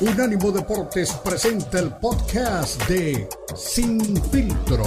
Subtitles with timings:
[0.00, 4.00] Unánimo Deportes presenta el podcast de Sin
[4.30, 4.84] Filtro.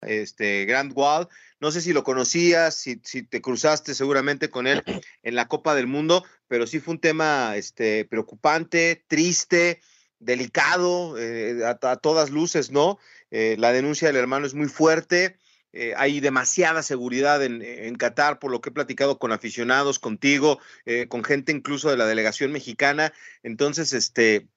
[0.00, 1.28] Este Grant Wall,
[1.60, 4.82] no sé si lo conocías, si, te cruzaste seguramente con él
[5.22, 9.82] en la Copa del Mundo, pero sí fue un tema este, preocupante, triste,
[10.18, 12.98] delicado, eh, a, todas luces, ¿no?
[13.30, 15.36] Eh, la denuncia del hermano es muy fuerte
[15.72, 21.08] eh, hay demasiada seguridad en, Qatar, por lo que he platicado con aficionados, contigo, eh,
[21.08, 23.12] con gente incluso de la delegación mexicana.
[23.42, 24.48] Entonces, este,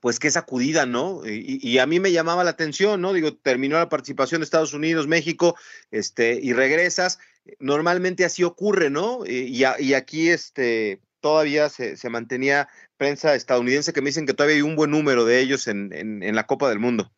[0.00, 1.22] pues qué sacudida, ¿no?
[1.26, 3.12] Y, a mí me llamaba la atención, ¿no?
[3.12, 5.56] Digo, terminó la participación de Estados Unidos, México,
[5.90, 7.18] este, y regresas.
[7.58, 9.24] Normalmente así ocurre, ¿no?
[9.26, 14.76] Y, aquí, este, todavía se, mantenía prensa estadounidense que me dicen que todavía hay un
[14.76, 17.12] buen número de ellos en, en la Copa del Mundo.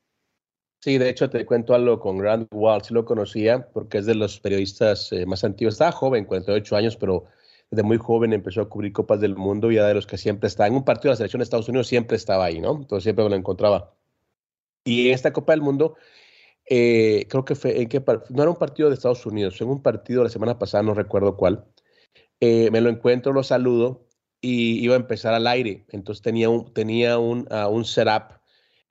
[0.83, 4.17] Sí, de hecho te cuento algo con Grant Wall, sí lo conocía porque es de
[4.17, 5.75] los periodistas eh, más antiguos.
[5.75, 7.27] Estaba joven, 48 años, pero
[7.71, 10.49] desde muy joven empezó a cubrir Copas del Mundo y era de los que siempre
[10.49, 12.73] estaba en un partido de la selección de Estados Unidos, siempre estaba ahí, ¿no?
[12.73, 13.95] Entonces siempre me lo encontraba.
[14.85, 15.95] Y en esta Copa del Mundo,
[16.69, 19.83] eh, creo que fue, en qué no era un partido de Estados Unidos, en un
[19.83, 21.65] partido la semana pasada, no recuerdo cuál,
[22.41, 24.09] eh, me lo encuentro, lo saludo
[24.41, 25.87] y iba a empezar al aire.
[25.91, 28.42] Entonces tenía un, tenía un, un setup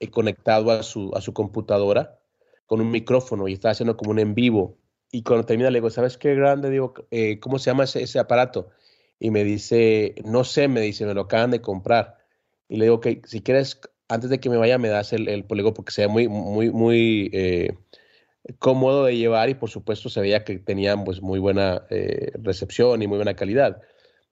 [0.09, 2.19] conectado a su, a su computadora
[2.65, 4.77] con un micrófono y estaba haciendo como un en vivo.
[5.11, 6.69] Y cuando termina le digo, ¿sabes qué grande?
[6.69, 8.69] Digo, eh, ¿cómo se llama ese, ese, aparato?
[9.19, 12.17] Y me dice, no sé, me dice, me lo acaban de comprar.
[12.69, 15.43] Y le digo, que si quieres, antes de que me vaya, me das el, el
[15.45, 17.75] porque sea muy, muy, muy eh,
[18.59, 23.01] cómodo de llevar y por supuesto se veía que tenían pues muy buena eh, recepción
[23.01, 23.81] y muy buena calidad.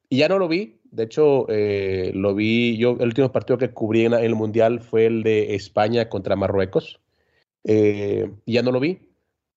[0.09, 3.72] Y ya no lo vi, de hecho eh, lo vi, yo el último partido que
[3.72, 7.00] cubrí en, el Mundial fue el de España contra Marruecos,
[7.64, 9.00] eh, ya no lo vi.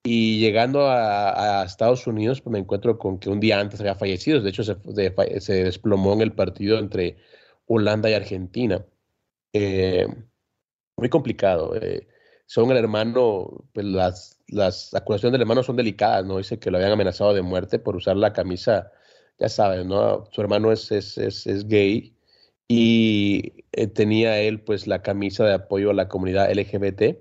[0.05, 4.41] Y llegando a, Estados Unidos, pues me encuentro con que un día antes había fallecido,
[4.41, 4.74] de hecho se,
[5.55, 7.19] desplomó en el partido entre
[7.67, 8.84] Holanda y Argentina.
[9.52, 10.06] Eh,
[10.96, 11.74] muy complicado.
[12.46, 16.39] son el hermano, pues las, las acusaciones del hermano son delicadas, ¿no?
[16.39, 18.90] Dice que lo habían amenazado de muerte por usar la camisa
[19.42, 20.27] ya sabes, ¿no?
[20.30, 22.17] Su hermano es, es, es, gay
[22.69, 27.19] y eh, tenía él pues la camisa de apoyo a la comunidad LGBT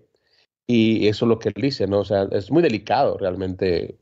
[0.68, 2.02] y eso es lo que él dice, ¿no?
[2.02, 4.00] O sea, es muy delicado realmente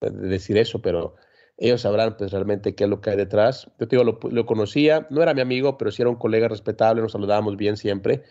[0.00, 1.16] eh, decir eso, pero
[1.56, 3.70] ellos sabrán pues realmente qué es lo que hay detrás.
[3.78, 6.48] Yo te digo, lo, lo conocía, no era mi amigo, pero sí era un colega
[6.48, 8.24] respetable, nos saludábamos bien siempre.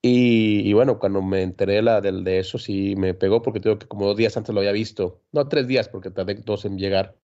[0.00, 3.88] Y, bueno, cuando me enteré la, del, de eso, sí me pegó porque tengo que
[3.88, 5.22] como dos días antes lo había visto.
[5.32, 7.16] No, tres días porque tardé dos en llegar.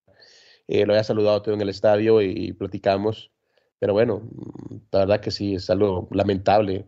[0.69, 3.30] Eh, lo había saludado todo en el estadio y, platicamos.
[3.78, 4.22] Pero bueno,
[4.91, 6.86] la verdad que sí, es algo lamentable.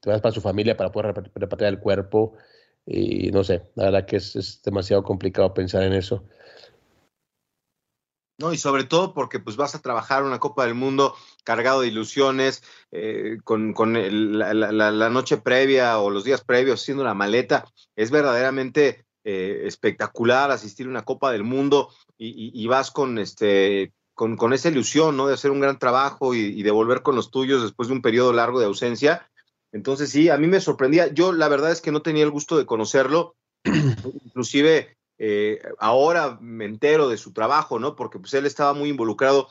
[0.00, 2.34] Te vas para su familia para poder repatriar el cuerpo
[2.86, 6.24] y no sé, la verdad que es, demasiado complicado pensar en eso.
[8.38, 11.14] No, y sobre todo porque pues vas a trabajar una Copa del Mundo
[11.44, 17.64] cargado de ilusiones, eh, con, la, noche previa o los días previos haciendo la maleta,
[17.94, 21.90] es verdaderamente eh, espectacular asistir a una Copa del Mundo
[22.24, 25.26] y, vas con este con, con, esa ilusión, ¿no?
[25.26, 28.32] De hacer un gran trabajo y, de volver con los tuyos después de un periodo
[28.32, 29.28] largo de ausencia.
[29.72, 31.08] Entonces sí, a mí me sorprendía.
[31.08, 33.34] Yo la verdad es que no tenía el gusto de conocerlo.
[33.64, 37.96] Inclusive eh, ahora me entero de su trabajo, ¿no?
[37.96, 39.48] Porque pues él estaba muy involucrado.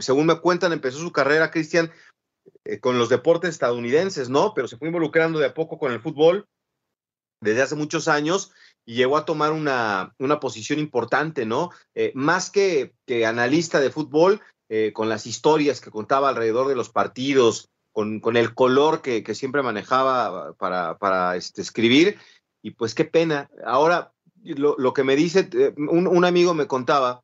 [0.00, 1.92] según me cuentan, empezó su carrera, Cristian,
[2.64, 4.54] eh, con los deportes estadounidenses, ¿no?
[4.54, 6.46] Pero se fue involucrando de a poco con el fútbol
[7.40, 8.52] desde hace muchos años
[8.88, 11.68] y llegó a tomar una, una posición importante, ¿no?
[11.94, 12.94] Eh, más que,
[13.26, 14.40] analista de fútbol,
[14.70, 19.22] eh, con las historias que contaba alrededor de los partidos, con, con el color que,
[19.22, 22.16] que, siempre manejaba para, para este, escribir,
[22.62, 23.50] y pues qué pena.
[23.62, 27.22] Ahora, lo, lo que me dice, eh, un, un, amigo me contaba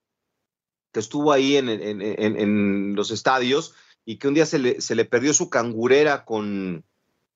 [0.92, 3.74] que estuvo ahí en, en, en, en, los estadios
[4.04, 6.84] y que un día se le, se le perdió su cangurera con,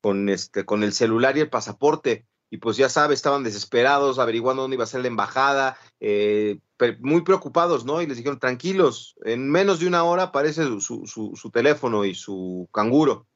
[0.02, 4.62] con, este, con el celular y el pasaporte y pues ya sabe, estaban desesperados, averiguando
[4.62, 6.58] dónde iba a ser la embajada, eh,
[7.00, 8.00] muy preocupados, ¿no?
[8.00, 12.68] Y les dijeron, tranquilos, en menos de una hora aparece su, su, teléfono y su
[12.72, 13.26] canguro.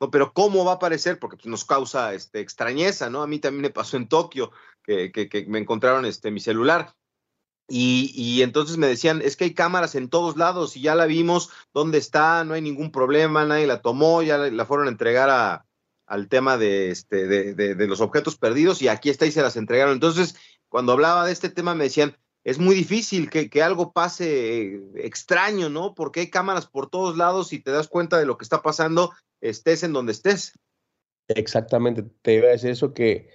[0.00, 1.18] No, pero ¿cómo va a aparecer?
[1.18, 3.22] Porque pues, nos causa este, extrañeza, ¿no?
[3.22, 4.50] A mí también me pasó en Tokio,
[4.82, 6.94] que, que, me encontraron este, mi celular.
[7.68, 11.06] Y, y, entonces me decían, es que hay cámaras en todos lados y ya la
[11.06, 12.44] vimos, ¿dónde está?
[12.44, 15.64] No hay ningún problema, nadie la tomó, ya la fueron a entregar a,
[16.12, 19.94] al tema de, este, de, los objetos perdidos y aquí está y se las entregaron.
[19.94, 20.36] Entonces,
[20.68, 25.94] cuando hablaba de este tema me decían, es muy difícil que, algo pase extraño, ¿no?
[25.94, 29.10] Porque hay cámaras por todos lados y te das cuenta de lo que está pasando,
[29.40, 30.52] estés en donde estés.
[31.28, 33.30] Exactamente, te iba a decir eso que,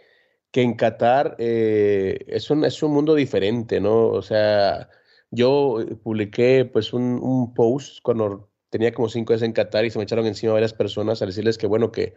[0.52, 4.06] que en Qatar eh, es, un, es un mundo diferente, ¿no?
[4.10, 4.88] O sea,
[5.32, 9.90] Yo eh, publiqué pues un, un post cuando tenía como cinco días en Qatar y
[9.90, 12.14] se me echaron encima varias personas a decirles que bueno, que,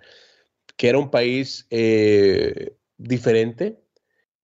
[0.77, 3.81] que era un país eh, diferente,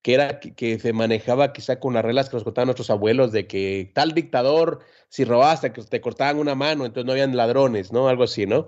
[0.03, 3.47] que, era, que, se manejaba quizá con las reglas que nos contaban nuestros abuelos de
[3.47, 8.09] que tal dictador, si robaste, que te cortaban una mano, entonces no habían ladrones, ¿no?
[8.09, 8.67] Algo así, ¿no?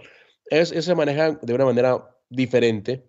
[0.50, 3.06] eso se maneja de una manera diferente.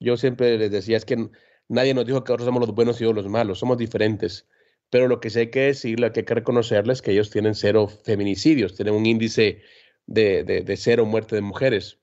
[0.00, 1.30] Yo siempre les decía, es que
[1.68, 4.48] nadie nos dijo que nosotros somos los buenos y los malos, somos diferentes.
[4.90, 7.54] Pero lo que sé que decir, lo que hay que reconocerles es que ellos tienen
[7.54, 9.62] cero feminicidios, tienen un índice
[10.06, 11.98] de, de, cero muerte de mujeres.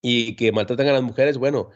[0.00, 1.70] Y que maltratan a las mujeres, bueno,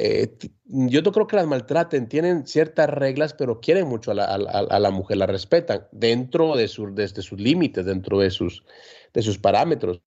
[0.00, 4.26] eh, yo no creo que las maltraten, tienen ciertas reglas, pero quieren mucho a la,
[4.26, 8.64] a, la mujer, la respetan dentro de, su, desde sus límites, dentro de sus,
[9.12, 10.00] de sus parámetros.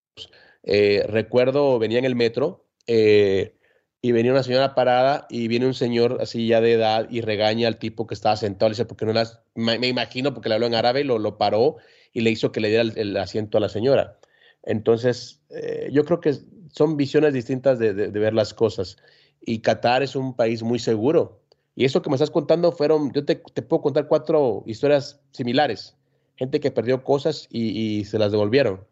[0.64, 3.58] Eh, recuerdo, venía en el metro eh,
[4.02, 7.68] y venía una señora parada y viene un señor así ya de edad y regaña
[7.68, 8.70] al tipo que estaba sentado.
[8.70, 9.42] Le dice, ¿por qué no las?
[9.56, 11.76] Me, imagino porque le habló en árabe, lo, lo paró
[12.14, 14.20] y le hizo que le diera el, asiento a la señora.
[14.64, 16.34] Entonces, eh, yo creo que
[16.72, 18.98] son visiones distintas de, de, ver las cosas.
[19.42, 21.42] Y Qatar es un país muy seguro.
[21.76, 25.96] Y eso que me estás contando fueron, yo te, te puedo contar cuatro historias similares.
[26.36, 28.86] Gente que perdió cosas y, se las devolvieron.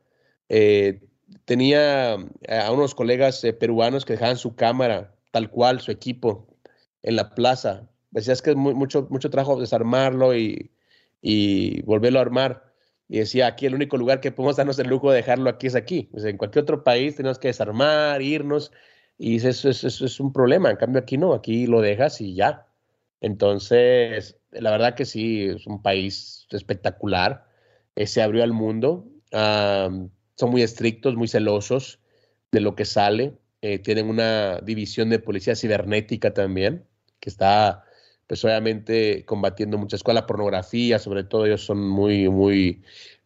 [0.49, 1.01] Eh,
[1.45, 6.47] tenía a unos colegas eh, peruanos que dejaban su cámara tal cual, su equipo,
[7.03, 7.87] en la plaza.
[8.11, 10.71] Decías que es mucho, mucho trabajo desarmarlo y,
[11.21, 12.68] y, volverlo a armar.
[13.09, 15.75] Y decía, aquí el único lugar que podemos darnos el lujo de dejarlo aquí es
[15.75, 16.09] aquí.
[16.13, 18.71] en cualquier otro país tenemos que desarmar, irnos,
[19.17, 20.69] y eso, eso, eso, es un problema.
[20.71, 22.67] En cambio aquí no, aquí lo dejas y ya.
[23.21, 27.45] Entonces, la verdad que sí, es un país espectacular.
[27.95, 31.99] Eh, se abrió al mundo son muy estrictos, muy celosos
[32.51, 33.37] de lo que sale.
[33.61, 36.85] Eh, tienen una división de policía cibernética también,
[37.19, 37.83] que está,
[38.29, 42.83] pues obviamente, combatiendo muchas cosas, la pornografía, sobre todo, ellos son muy, muy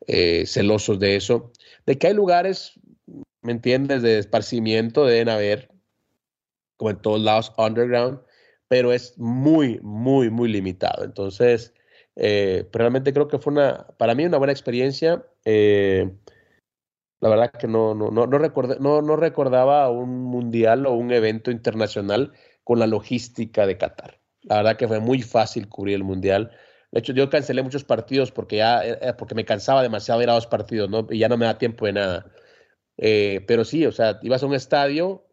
[0.08, 1.52] eh, celosos de eso.
[1.86, 2.80] De que hay lugares,
[3.42, 5.70] ¿me entiendes?, de esparcimiento, deben haber,
[6.78, 8.22] como en todos lados, underground,
[8.70, 11.04] pero es muy, muy, muy limitado.
[11.04, 11.74] Entonces,
[12.16, 15.26] eh, realmente creo que fue una, para mí, una buena experiencia.
[15.44, 16.14] Eh,
[17.20, 21.52] la verdad que no, no, no, no, no, no recordaba un mundial o un evento
[21.52, 22.32] internacional
[22.64, 24.23] con la logística de Qatar.
[24.44, 26.52] La verdad que fue muy fácil cubrir el mundial.
[26.92, 30.30] De hecho, yo cancelé muchos partidos porque ya eh, eh, porque me cansaba demasiado ir
[30.30, 31.08] a dos partidos, ¿no?
[31.10, 32.32] Y ya no me da tiempo de nada.
[32.98, 35.26] Eh, pero sí, o sea, ibas a un estadio,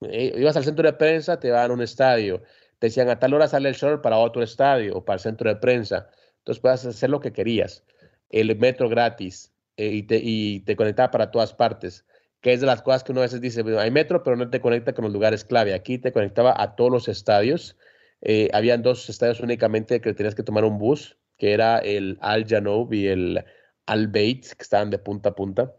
[0.00, 2.42] ibas al centro de prensa, te van a un estadio.
[2.78, 5.48] Te decían a tal hora sale el short para otro estadio o para el centro
[5.50, 6.08] de prensa.
[6.38, 7.84] Entonces puedes hacer lo que querías.
[8.30, 12.04] El metro gratis, eh, y, te, y te conectaba para todas partes,
[12.40, 14.60] que es de las cosas que uno a veces dice, hay metro, pero no te
[14.60, 15.72] conecta con los lugares clave.
[15.72, 17.76] Aquí te conectaba a todos los estadios.
[18.22, 22.46] Eh, habían dos estadios únicamente que tenías que tomar un bus, que era el Al
[22.46, 23.44] Janoub y el
[23.86, 25.72] Al Beit, que estaban de punta a punta.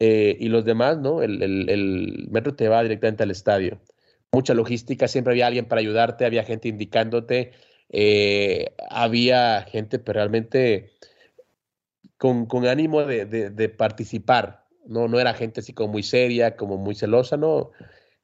[0.00, 1.22] Eh, y los demás, ¿no?
[1.22, 3.80] El, el, metro te va directamente al estadio.
[4.32, 7.52] Mucha logística, siempre había alguien para ayudarte, había gente indicándote,
[8.90, 10.92] había gente pero realmente
[12.18, 14.66] con, con ánimo de, de, participar.
[14.84, 17.70] No, no era gente así como muy seria, como muy celosa, no.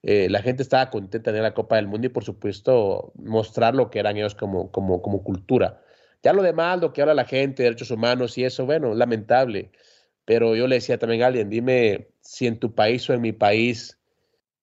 [0.06, 3.90] Eh, la gente estaba contenta de la Copa del Mundo y por supuesto mostrar lo
[3.90, 5.80] que eran ellos como, como, como cultura.
[6.22, 9.70] Ya lo demás, lo que habla la gente, derechos humanos y eso, bueno, lamentable.
[10.26, 13.32] Pero yo le decía también a alguien, dime si en tu país o en mi
[13.32, 13.98] país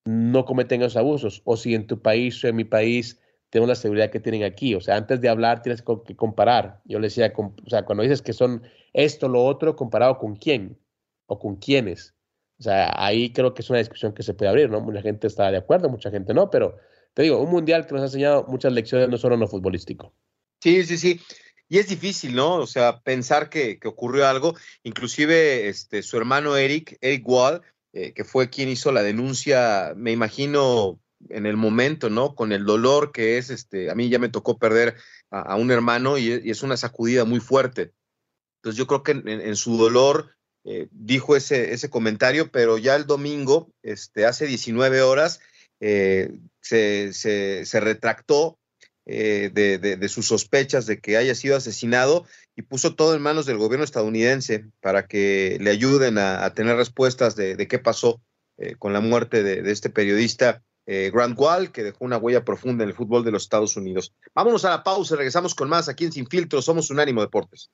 [0.04, 3.20] no cometen esos abusos, o si en tu país o en mi país
[3.50, 4.76] tenemos la seguridad que tienen aquí.
[4.76, 6.80] O sea, antes de hablar tienes que comparar.
[6.84, 10.78] Yo le decía, o sea, cuando dices que son esto, lo otro, comparado con quién
[11.26, 12.14] o con quiénes.
[12.62, 14.80] O sea, ahí creo que es una discusión que se puede abrir, ¿no?
[14.80, 16.78] Mucha gente está de acuerdo, mucha gente no, pero
[17.12, 20.14] te digo, un mundial que nos ha enseñado muchas lecciones, no solo en lo futbolístico.
[20.60, 21.20] Sí, sí, sí.
[21.68, 22.54] Y es difícil, ¿no?
[22.54, 24.54] O sea, pensar que, que ocurrió algo.
[24.84, 30.12] Inclusive este, su hermano Eric, Eric Wall, eh, que fue quien hizo la denuncia, me
[30.12, 31.00] imagino,
[31.30, 32.36] en el momento, ¿no?
[32.36, 34.94] Con el dolor que es, este, a mí ya me tocó perder
[35.32, 37.92] a, un hermano y, y, es una sacudida muy fuerte.
[38.60, 43.06] Entonces yo creo que en, su dolor eh, dijo ese, ese comentario, pero ya el
[43.06, 45.40] domingo, este, hace 19 horas,
[45.80, 48.58] eh, se, se, retractó
[49.04, 53.46] eh, de, de, sus sospechas de que haya sido asesinado y puso todo en manos
[53.46, 58.22] del gobierno estadounidense para que le ayuden a, tener respuestas de, de qué pasó
[58.78, 62.94] con la muerte de, este periodista Grant Wall, que dejó una huella profunda en el
[62.94, 64.14] fútbol de los Estados Unidos.
[64.34, 67.70] Vámonos a la pausa, regresamos con más aquí en Sin Filtro, somos Unánimo Deportes.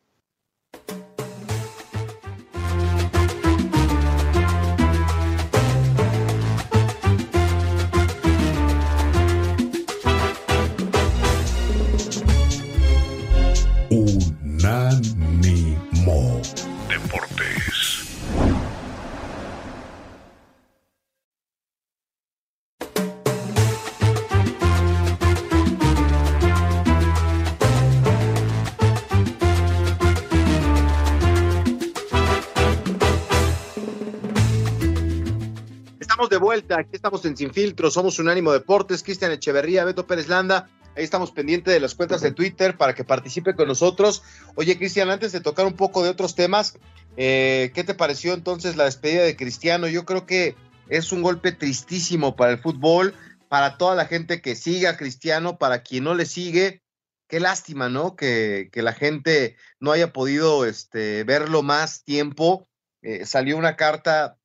[36.71, 41.31] Aquí estamos en Sin Filtro, somos Unánimo Deportes, Cristian Echeverría, Beto Pérez Landa, ahí estamos
[41.31, 44.23] pendientes de las cuentas de Twitter para que participe con nosotros.
[44.57, 46.79] Oye, Cristian, antes de tocar un poco de otros temas,
[47.17, 49.89] eh, ¿qué te pareció entonces la despedida de Cristiano?
[49.89, 50.57] Yo creo que
[50.89, 53.15] es un golpe tristísimo para el fútbol,
[53.49, 56.83] para toda la gente que siga a Cristiano, para quien no le sigue.
[57.29, 58.17] Qué lástima, ¿no?
[58.17, 62.67] Que, que la gente no haya podido este, verlo más tiempo.
[63.03, 64.38] Eh, salió una carta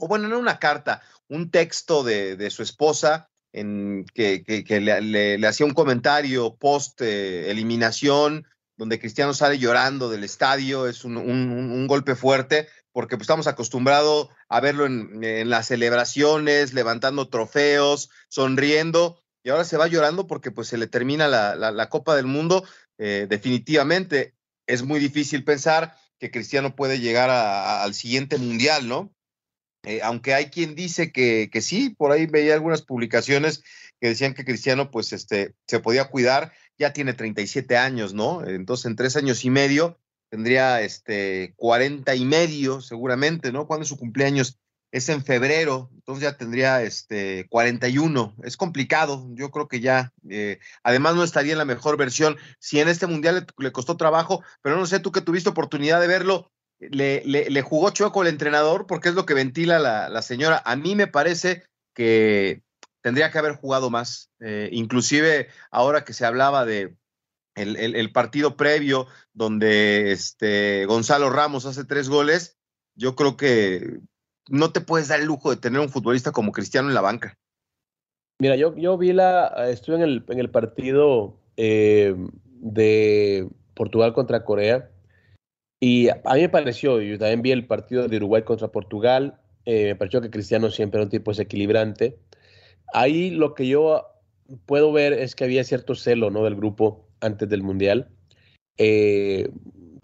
[0.00, 5.46] o bueno, no una carta, un texto de, de su esposa en que, que, le,
[5.46, 11.86] hacía un comentario post eh, eliminación, donde Cristiano sale llorando del estadio, es un, un,
[11.86, 19.50] golpe fuerte, porque pues, estamos acostumbrados a verlo en, las celebraciones, levantando trofeos, sonriendo, y
[19.50, 22.64] ahora se va llorando porque pues se le termina la, la, Copa del Mundo.
[22.98, 24.34] Eh, definitivamente
[24.66, 29.14] es muy difícil pensar que Cristiano puede llegar al siguiente mundial, ¿no?
[29.84, 33.62] Eh, aunque hay quien dice que, que, sí, por ahí veía algunas publicaciones
[34.00, 38.46] que decían que Cristiano pues este, se podía cuidar, ya tiene 37 años, ¿no?
[38.46, 39.98] Entonces en tres años y medio
[40.30, 43.66] tendría este, 40 y medio seguramente, ¿no?
[43.66, 44.58] Cuando su cumpleaños
[44.92, 48.34] es en febrero, entonces ya tendría este 41.
[48.42, 52.36] Es complicado, yo creo que ya, eh, además no estaría en la mejor versión.
[52.58, 56.00] Si en este mundial le, le, costó trabajo, pero no sé tú que tuviste oportunidad
[56.00, 60.08] de verlo, le, le, le, jugó chueco el entrenador porque es lo que ventila la,
[60.08, 60.62] la, señora.
[60.64, 61.62] A mí me parece
[61.94, 62.62] que
[63.02, 64.30] tendría que haber jugado más.
[64.40, 66.96] Eh, inclusive ahora que se hablaba de
[67.54, 72.56] el, el, partido previo donde este Gonzalo Ramos hace tres goles,
[72.94, 73.98] yo creo que
[74.48, 77.36] no te puedes dar el lujo de tener un futbolista como Cristiano en la banca.
[78.38, 84.44] Mira, yo, yo vi la, estuve en el, en el partido eh, de Portugal contra
[84.44, 84.90] Corea
[85.80, 89.86] y a mí me pareció, yo también vi el partido de Uruguay contra Portugal, eh,
[89.86, 92.18] me pareció que Cristiano siempre era un tipo desequilibrante.
[92.92, 94.06] Ahí lo que yo
[94.66, 96.44] puedo ver es que había cierto celo ¿no?
[96.44, 98.08] del grupo antes del Mundial.
[98.78, 99.50] Eh,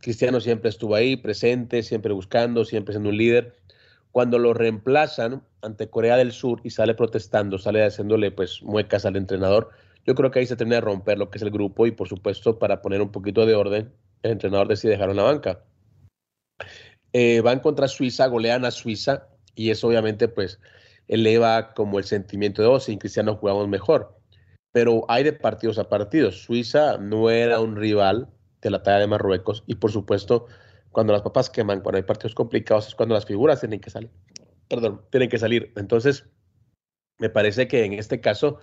[0.01, 3.57] Cristiano siempre estuvo ahí, presente, siempre buscando, siempre siendo un líder.
[4.13, 9.17] Cuando lo reemplazan ante Corea del Sur y sale protestando, sale haciéndole pues muecas al
[9.17, 9.71] entrenador,
[10.07, 12.09] yo creo que ahí se termina de romper lo que es el grupo y por
[12.09, 13.93] supuesto para poner un poquito de orden,
[14.27, 15.65] el entrenador decide dejar una banca.
[17.13, 20.61] Eh, van contra Suiza, golean a Suiza y eso obviamente pues
[21.09, 24.19] eleva como el sentimiento de, oh, sin Cristiano jugamos mejor.
[24.73, 26.43] Pero hay de partidos a partidos.
[26.43, 28.29] Suiza no era un rival
[28.61, 30.47] de la talla de Marruecos y por supuesto
[30.91, 34.11] cuando las papas queman, cuando hay partidos complicados es cuando las figuras tienen que salir.
[34.69, 35.73] Perdón, tienen que salir.
[35.77, 36.27] Entonces,
[37.19, 38.59] me parece que en este caso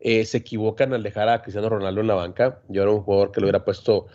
[0.00, 2.62] eh, se equivocan al dejar a Cristiano Ronaldo en la banca.
[2.68, 4.06] Yo era un jugador que lo hubiera puesto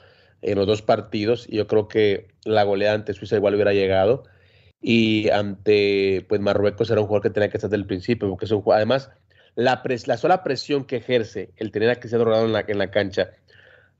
[0.41, 4.23] en los dos partidos yo creo que la goleada ante Suiza igual hubiera llegado
[4.81, 8.45] y ante pues Marruecos era un jugador que tenía que estar desde el principio porque
[8.45, 9.11] es un además
[9.55, 12.77] la, pres, la sola presión que ejerce el tener a Cristiano Ronaldo en la, en
[12.77, 13.31] la cancha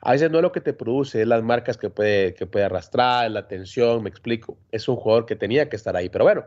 [0.01, 2.65] a veces no es lo que te produce, es las marcas que puede, que puede
[2.65, 4.57] arrastrar, la tensión, me explico.
[4.71, 6.45] Es un jugador que tenía que estar ahí, pero bueno,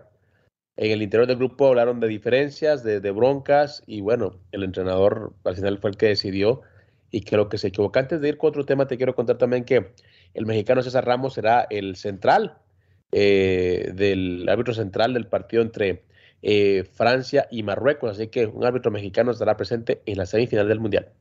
[0.76, 5.34] en el interior del grupo hablaron de diferencias, de, de broncas, y bueno, el entrenador
[5.44, 6.62] al final fue el que decidió
[7.12, 8.00] y creo que se equivoca.
[8.00, 9.92] Antes de ir con otro tema, te quiero contar también que
[10.34, 12.58] el mexicano César Ramos será el central
[13.12, 16.04] eh, del árbitro central del partido entre
[16.40, 20.80] eh, Francia y Marruecos, así que un árbitro mexicano estará presente en la semifinal del
[20.80, 21.12] Mundial.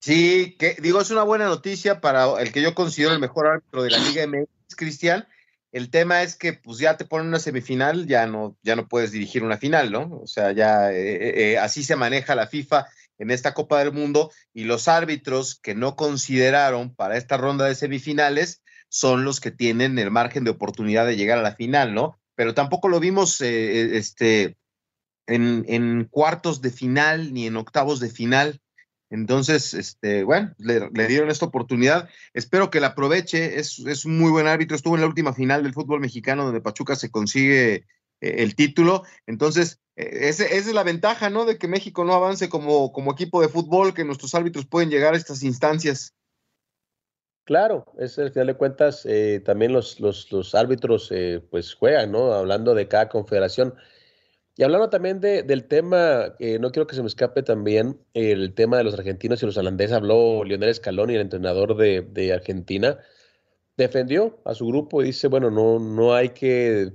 [0.00, 3.84] Sí, que digo, es una buena noticia para el que yo considero el mejor árbitro
[3.84, 5.28] de la Liga MX, Cristian.
[5.72, 9.12] El tema es que pues ya te ponen una semifinal, ya no, ya no puedes
[9.12, 10.20] dirigir una final, ¿no?
[10.22, 12.86] O sea, ya eh, eh, así se maneja la FIFA
[13.20, 17.74] en esta Copa del Mundo y los árbitros que no consideraron para esta ronda de
[17.74, 22.18] semifinales son los que tienen el margen de oportunidad de llegar a la final, ¿no?
[22.34, 24.56] Pero tampoco lo vimos eh, este,
[25.26, 28.60] en, cuartos de final ni en octavos de final.
[29.10, 32.08] Entonces, este, bueno, le, le, dieron esta oportunidad.
[32.32, 33.60] Espero que la aproveche.
[33.60, 34.76] Es, es, un muy buen árbitro.
[34.76, 37.84] Estuvo en la última final del fútbol mexicano donde Pachuca se consigue eh,
[38.20, 39.02] el título.
[39.26, 41.44] Entonces, eh, esa es la ventaja, ¿no?
[41.44, 45.14] De que México no avance como, como equipo de fútbol, que nuestros árbitros pueden llegar
[45.14, 46.14] a estas instancias.
[47.44, 52.12] Claro, es al final de cuentas, eh, también los, los, los árbitros eh, pues juegan,
[52.12, 52.32] ¿no?
[52.32, 53.74] Hablando de cada confederación.
[54.56, 58.52] Y hablando también de, del tema, eh, no quiero que se me escape también el
[58.54, 62.98] tema de los argentinos y los holandeses, habló Lionel Scaloni, el entrenador de, de Argentina,
[63.76, 66.92] defendió a su grupo y dice, bueno, no, no hay que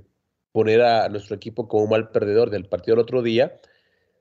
[0.56, 3.60] poner a nuestro equipo como un mal perdedor del partido del otro día.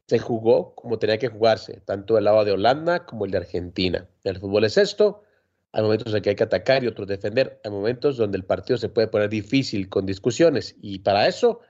[0.06, 4.10] Se jugó como tenía que jugarse, tanto el lado de Holanda como el de Argentina.
[4.26, 5.24] El fútbol es esto,
[5.72, 8.78] hay momentos en que hay que atacar y otros defender, hay momentos donde el partido
[8.78, 11.62] se puede poner difícil con discusiones y para eso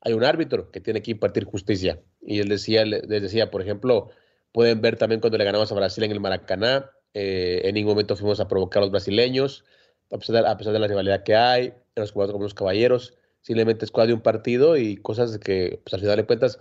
[0.00, 2.00] hay un árbitro que tiene que impartir justicia.
[2.20, 4.08] Y él decía, les decía, por ejemplo,
[4.50, 8.16] pueden ver también cuando le ganamos a Brasil en el Maracaná, eh, en ningún momento
[8.16, 9.64] fuimos a provocar a los brasileños,
[10.10, 12.54] a pesar, de, a pesar de la rivalidad que hay, en los jugadores como los
[12.54, 16.60] caballeros, simplemente es de un partido y cosas que pues, al final de cuentas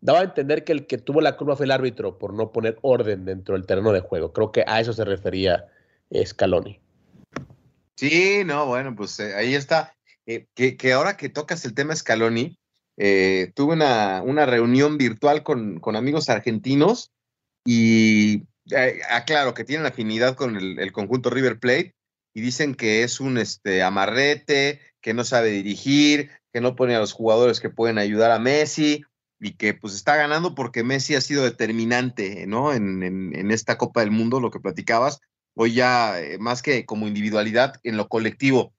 [0.00, 2.78] daba a entender que el que tuvo la curva fue el árbitro por no poner
[2.82, 4.32] orden dentro del terreno de juego.
[4.32, 5.68] Creo que a eso se refería
[6.24, 6.80] Scaloni.
[7.96, 9.94] Sí, no, bueno, pues eh, ahí está.
[10.26, 12.58] Eh, que, que, ahora que tocas el tema Scaloni,
[12.96, 17.12] eh, tuve una, una, reunión virtual con, con amigos argentinos
[17.64, 18.42] y
[19.10, 21.94] aclaro que tienen afinidad con el, el, conjunto River Plate
[22.34, 27.00] y dicen que es un este, amarrete, que no sabe dirigir, que no pone a
[27.00, 29.04] los jugadores que pueden ayudar a Messi
[29.40, 32.72] y que pues está ganando porque Messi ha sido determinante, ¿no?
[32.72, 35.20] En, en, esta Copa del Mundo, lo que platicabas,
[35.54, 38.72] hoy ya eh, más que como individualidad, en lo colectivo,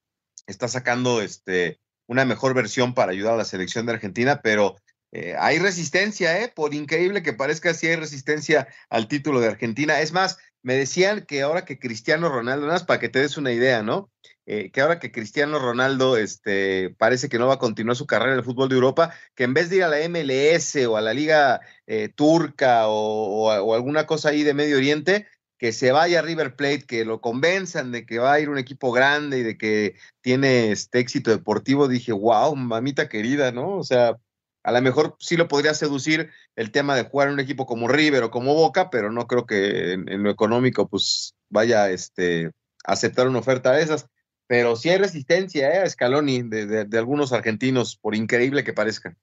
[0.48, 4.78] está sacando este, una mejor versión para ayudar a la selección de Argentina, pero
[5.12, 6.52] eh, hay resistencia, ¿eh?
[6.54, 10.00] Por increíble que parezca, sí hay resistencia al título de Argentina.
[10.00, 13.38] Es más, me decían que ahora que Cristiano Ronaldo, nada más para que te des
[13.38, 14.10] una idea, ¿no?
[14.46, 18.34] Eh, que ahora que Cristiano Ronaldo este, parece que no va a continuar su carrera
[18.34, 21.02] en el fútbol de Europa, que en vez de ir a la MLS o a
[21.02, 25.28] la Liga eh, Turca o, o, alguna cosa ahí de Medio Oriente,
[25.58, 28.58] que se vaya a River Plate, que lo convenzan de que va a ir un
[28.58, 33.78] equipo grande y de que tiene este éxito deportivo, dije, wow, mamita querida, ¿no?
[33.78, 34.18] O sea,
[34.64, 37.88] a lo mejor sí lo podría seducir el tema de jugar en un equipo como
[37.88, 42.48] River o como Boca, pero no creo que en, lo económico pues vaya este,
[42.86, 44.08] a aceptar una oferta de esas.
[44.48, 45.80] Pero sí hay resistencia ¿eh?
[45.80, 49.18] a Scaloni de, de, algunos argentinos, por increíble que parezca.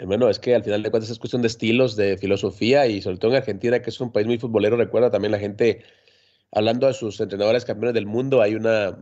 [0.00, 3.18] Bueno, es que al final de cuentas es cuestión de estilos, de filosofía y sobre
[3.18, 5.84] todo en Argentina, que es un país muy futbolero, recuerda también la gente,
[6.52, 8.96] hablando de sus entrenadores campeones del mundo, hay una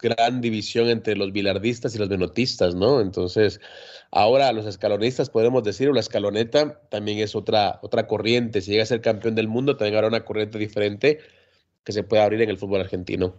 [0.00, 3.00] gran división entre los bilardistas y los menotistas, ¿no?
[3.00, 3.60] Entonces,
[4.10, 8.60] ahora los escalonistas podemos decir, o la escaloneta también es otra, otra corriente.
[8.60, 11.18] Si llega a ser campeón del mundo, también habrá una corriente diferente
[11.84, 13.34] que se puede abrir en el fútbol argentino.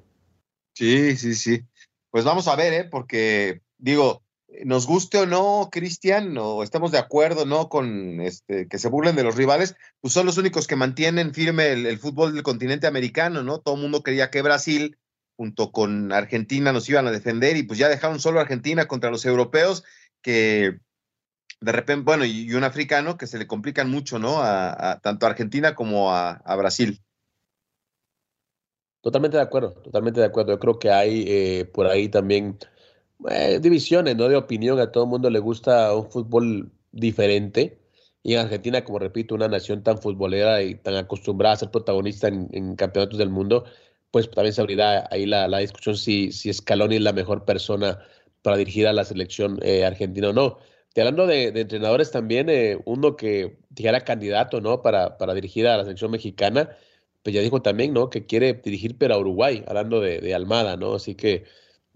[0.73, 1.61] Sí, sí, sí.
[2.09, 2.83] Pues vamos a ver, ¿eh?
[2.85, 4.23] Porque, digo,
[4.65, 7.69] nos guste o no, Cristian, o estamos de acuerdo, ¿no?
[7.69, 11.71] Con este, que se burlen de los rivales, pues son los únicos que mantienen firme
[11.71, 13.59] el, el fútbol del continente americano, ¿no?
[13.59, 14.97] Todo el mundo quería que Brasil
[15.39, 19.25] junto con Argentina nos iban a defender y pues ya dejaron solo Argentina contra los
[19.25, 19.85] europeos
[20.21, 20.79] que
[21.61, 24.39] de repente, bueno, y, un africano que se le complican mucho, ¿no?
[24.41, 27.01] A, a tanto a Argentina como a, a, Brasil.
[28.99, 30.51] Totalmente de acuerdo, totalmente de acuerdo.
[30.51, 32.57] Yo creo que hay eh, por ahí también
[33.29, 34.27] eh, divisiones, ¿no?
[34.27, 34.77] De opinión.
[34.77, 37.79] A todo el mundo le gusta un fútbol diferente.
[38.23, 42.27] Y en Argentina, como repito, una nación tan futbolera y tan acostumbrada a ser protagonista
[42.27, 43.63] en, en campeonatos del mundo,
[44.11, 47.99] pues también se abrirá ahí la, la, discusión si, si Scaloni es la mejor persona
[48.41, 50.57] para dirigir a la selección eh, argentina o no.
[50.95, 54.81] Y hablando de, entrenadores también, eh, uno que dijera candidato ¿no?
[54.81, 56.75] para, para dirigir a la selección mexicana,
[57.23, 58.09] pues ya dijo también ¿no?
[58.09, 60.95] que quiere dirigir pero a Uruguay, hablando de, de Almada, ¿no?
[60.95, 61.45] Así que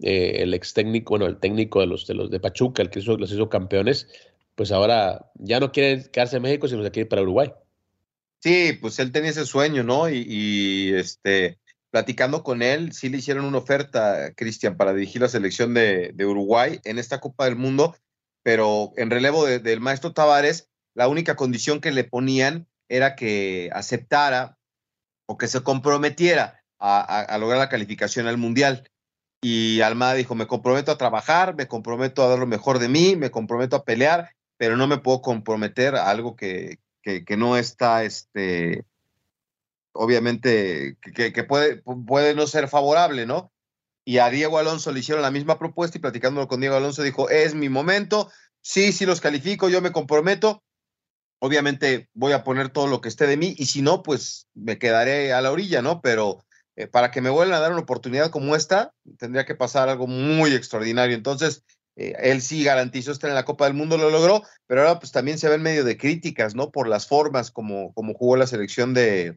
[0.00, 3.00] eh, el ex técnico, bueno, el técnico de los de los de Pachuca, el que
[3.00, 4.08] hizo, los hizo campeones,
[4.54, 7.52] pues ahora ya no quiere quedarse en México, sino que quiere ir para Uruguay.
[8.40, 10.08] Sí, pues él tenía ese sueño, ¿no?
[10.08, 11.58] Y, y este
[11.94, 16.80] platicando con él, sí le hicieron una oferta, Cristian, para dirigir la selección de, Uruguay
[16.82, 17.94] en esta Copa del Mundo,
[18.42, 23.70] pero en relevo de, del maestro Tavares, la única condición que le ponían era que
[23.72, 24.58] aceptara
[25.28, 28.90] o que se comprometiera a, lograr la calificación al Mundial.
[29.40, 33.14] Y Almada dijo, me comprometo a trabajar, me comprometo a dar lo mejor de mí,
[33.14, 37.56] me comprometo a pelear, pero no me puedo comprometer a algo que, que, que no
[37.56, 38.84] está este,
[39.94, 43.52] obviamente, que, puede, puede no ser favorable, ¿no?
[44.04, 47.30] Y a Diego Alonso le hicieron la misma propuesta y platicándolo con Diego Alonso dijo,
[47.30, 48.30] es mi momento,
[48.60, 50.62] sí, sí los califico, yo me comprometo,
[51.38, 54.78] obviamente voy a poner todo lo que esté de mí y si no, pues me
[54.78, 56.02] quedaré a la orilla, ¿no?
[56.02, 56.44] Pero
[56.76, 60.06] eh, para que me vuelvan a dar una oportunidad como esta, tendría que pasar algo
[60.06, 61.16] muy extraordinario.
[61.16, 61.64] Entonces,
[61.96, 65.12] eh, él sí garantizó estar en la Copa del Mundo, lo logró, pero ahora pues
[65.12, 66.70] también se ve en medio de críticas, ¿no?
[66.72, 69.36] Por las formas como, como jugó la selección de,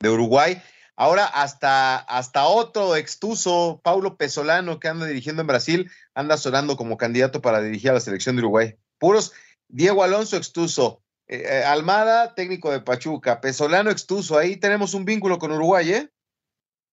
[0.00, 0.60] de Uruguay.
[0.96, 6.96] Ahora hasta, hasta otro extuso, Paulo Pesolano, que anda dirigiendo en Brasil, anda sonando como
[6.96, 8.74] candidato para dirigir a la selección de Uruguay.
[8.98, 9.32] Puros
[9.68, 15.52] Diego Alonso extuso, eh, Almada, técnico de Pachuca, Pesolano extuso, ahí tenemos un vínculo con
[15.52, 16.10] Uruguay, ¿eh?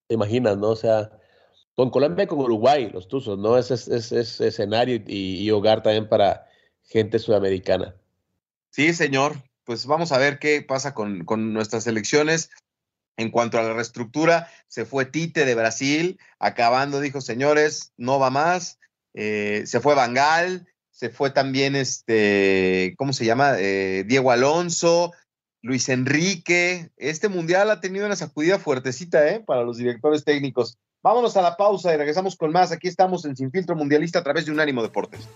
[0.08, 0.70] Te imaginas, ¿no?
[0.70, 1.12] O sea,
[1.76, 3.58] Con Colombia y con Uruguay, los Tuzos, ¿no?
[3.58, 6.48] Ese es, escenario y, hogar también para
[6.84, 7.96] gente sudamericana.
[8.70, 9.42] Sí, señor.
[9.63, 12.52] Pues vamos a ver qué pasa con, con nuestras elecciones.
[13.17, 18.32] En cuanto a la reestructura, se fue Tite de Brasil, acabando, dijo, señores, no va
[18.32, 18.80] más.
[19.13, 23.54] Eh, se fue Bangal, se fue también este, ¿cómo se llama?
[23.60, 25.13] Eh, Diego Alonso,
[25.62, 26.91] Luis Enrique.
[26.97, 29.39] Este mundial ha tenido una sacudida fuertecita, ¿eh?
[29.39, 30.78] Para los directores técnicos.
[31.04, 32.71] Vámonos a la pausa y regresamos con más.
[32.71, 35.28] Aquí estamos en Sin Filtro Mundialista a través de Unánimo Deportes.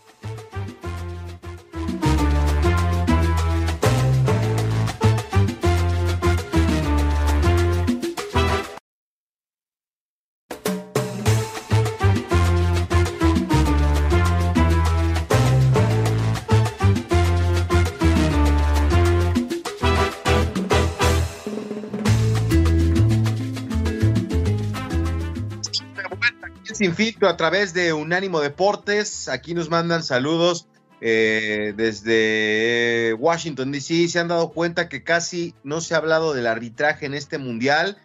[26.78, 26.94] Sin
[27.28, 29.28] a través de Unánimo Deportes.
[29.30, 30.68] Aquí nos mandan saludos
[31.02, 34.08] eh, desde Washington, D.C.
[34.08, 37.98] Se han dado cuenta que casi no se ha hablado del arbitraje en este mundial.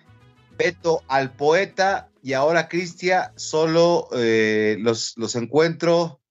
[0.56, 6.22] Beto al poeta y ahora Cristian, solo eh, los, los encuentro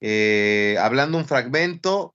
[0.00, 2.14] eh, hablando un fragmento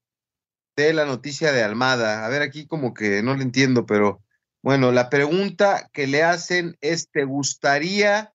[0.76, 2.26] de la noticia de Almada.
[2.26, 4.24] A ver, aquí como que no lo entiendo, pero
[4.64, 8.35] bueno, la pregunta que le hacen es, ¿te gustaría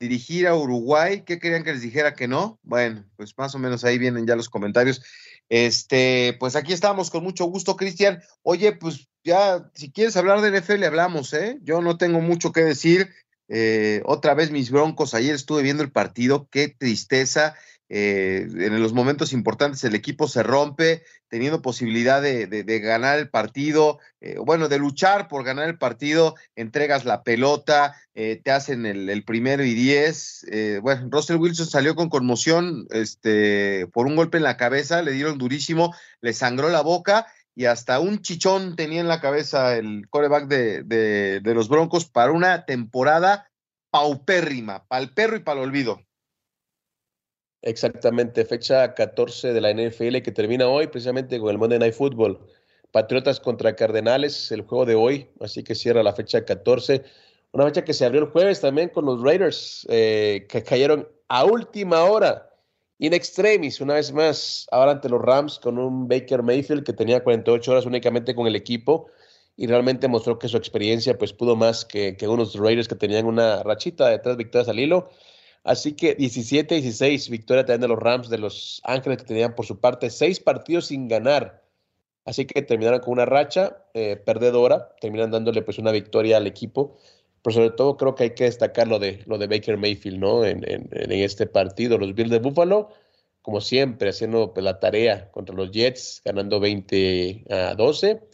[0.00, 1.22] dirigir a Uruguay.
[1.24, 2.58] ¿Qué querían que les dijera que no?
[2.62, 5.02] Bueno, pues más o menos ahí vienen ya los comentarios.
[5.48, 8.22] Este, pues aquí estamos con mucho gusto, Cristian.
[8.42, 11.58] Oye, pues ya, si quieres hablar de NFL, hablamos, ¿eh?
[11.62, 13.10] Yo no tengo mucho que decir.
[13.48, 17.54] Eh, otra vez mis broncos, ayer estuve viendo el partido, qué tristeza.
[17.88, 23.98] Eh, en los momentos importantes el equipo se rompe, teniendo posibilidad de, ganar el partido,
[24.20, 29.24] eh, bueno, de luchar por ganar el partido, entregas la pelota, eh, te hacen el,
[29.24, 30.46] primero y diez.
[30.82, 35.38] bueno, Russell Wilson salió con conmoción este, por un golpe en la cabeza, le dieron
[35.38, 40.46] durísimo, le sangró la boca y hasta un chichón tenía en la cabeza el coreback
[40.46, 43.50] de, de los Broncos para una temporada
[43.90, 46.07] paupérrima, para el perro y para el olvido.
[47.62, 52.38] Exactamente, fecha 14 de la NFL que termina hoy precisamente con el Monday Night Football.
[52.92, 57.02] Patriotas contra Cardenales, el juego de hoy, así que cierra la fecha 14.
[57.52, 61.44] Una fecha que se abrió el jueves también con los Raiders, eh, que cayeron a
[61.44, 62.48] última hora,
[62.98, 67.22] in extremis, una vez más, ahora ante los Rams con un Baker Mayfield que tenía
[67.22, 69.08] 48 horas únicamente con el equipo
[69.56, 73.26] y realmente mostró que su experiencia pues pudo más que, que unos Raiders que tenían
[73.26, 75.10] una rachita de tres victorias al hilo.
[75.68, 79.78] Así que 17-16, victoria también de los Rams de Los Ángeles que tenían por su
[79.78, 81.62] parte seis partidos sin ganar.
[82.24, 86.96] Así que terminaron con una racha eh, perdedora, terminan dándole pues una victoria al equipo.
[87.42, 90.42] Pero sobre todo creo que hay que destacar lo de, lo de Baker Mayfield, ¿no?
[90.46, 91.98] En, este partido.
[91.98, 92.88] Los Bills de Buffalo,
[93.42, 98.27] como siempre, haciendo pues, la tarea contra los Jets, ganando 20 a 12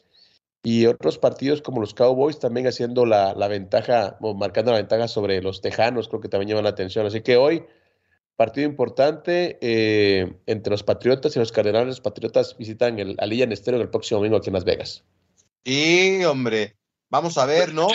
[0.67, 5.43] y otros partidos como los Cowboys también haciendo la, ventaja o marcando la ventaja sobre
[5.43, 7.05] los Tejanos, creo que también llaman la atención.
[7.05, 7.65] Así que hoy,
[8.35, 11.89] partido importante eh, entre los Patriotas y los Cardenales.
[11.89, 15.05] Los Patriotas visitan el Alilla Estero el próximo domingo aquí en Las Vegas.
[15.67, 16.77] Sí, hombre,
[17.11, 17.89] vamos a ver, ¿no?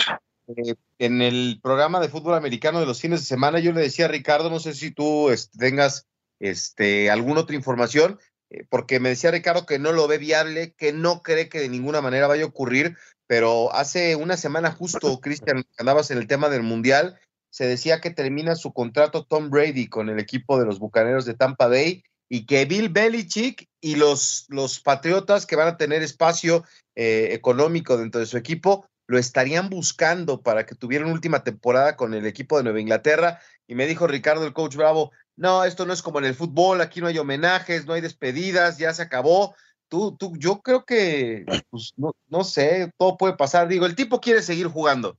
[0.56, 4.04] Eh, en el programa de fútbol americano de los fines de semana, yo le decía
[4.04, 6.06] a Ricardo, no sé si tú este, tengas
[6.38, 10.92] este, alguna otra información, eh, porque me decía Ricardo que no lo ve viable, que
[10.92, 15.64] no cree que de ninguna manera vaya a ocurrir, pero hace una semana justo, Cristian,
[15.78, 17.18] andabas en el tema del Mundial,
[17.50, 21.34] se decía que termina su contrato Tom Brady con el equipo de los Bucaneros de
[21.34, 26.64] Tampa Bay y que Bill Belichick y los, los Patriotas que van a tener espacio
[26.94, 31.96] eh, económico dentro de su equipo lo estarían buscando para que tuviera una última temporada
[31.96, 33.40] con el equipo de Nueva Inglaterra.
[33.66, 35.10] Y me dijo Ricardo, el coach Bravo,
[35.40, 38.76] no, esto no es como en el fútbol, aquí no hay homenajes, no hay despedidas,
[38.76, 39.54] ya se acabó.
[39.88, 43.66] Tú, tú, yo creo que, pues, no, sé, todo puede pasar.
[43.66, 45.16] Digo, el tipo quiere seguir jugando.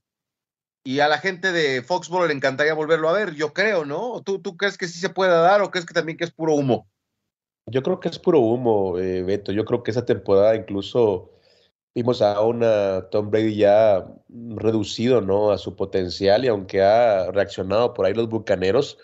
[0.84, 4.22] Y a la gente de Foxborough le encantaría volverlo a ver, yo creo, ¿no?
[4.22, 6.54] ¿Tú, ¿Tú crees que sí se puede dar o crees que también que es puro
[6.54, 6.88] humo?
[7.66, 9.52] Yo creo que es puro humo, eh, Beto.
[9.52, 11.32] Yo creo que esa temporada incluso
[11.96, 15.50] vimos a una Tom Brady ya reducido, ¿no?
[15.50, 19.00] A su potencial y aunque ha reaccionado por ahí los bucaneros,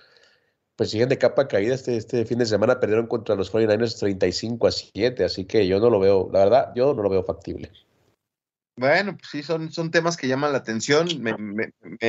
[0.77, 4.67] pues siguen de capa caída este, este fin de semana, perdieron contra los 49ers 35
[4.67, 7.71] a 7, así que yo no lo veo, la verdad, yo no lo veo factible.
[8.77, 11.35] Bueno, pues sí, son, son temas que llaman la atención, me,